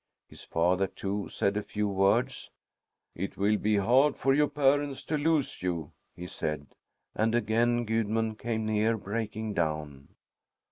His 0.27 0.43
father, 0.43 0.87
too, 0.87 1.29
said 1.29 1.55
a 1.55 1.61
few 1.61 1.87
words. 1.87 2.49
"It 3.13 3.37
will 3.37 3.57
be 3.57 3.75
hard 3.77 4.17
for 4.17 4.33
your 4.33 4.47
parents 4.47 5.03
to 5.03 5.15
lose 5.15 5.61
you," 5.61 5.91
he 6.15 6.25
said, 6.25 6.73
and 7.13 7.35
again 7.35 7.85
Gudmund 7.85 8.39
came 8.39 8.65
near 8.65 8.97
breaking 8.97 9.53
down. 9.53 10.07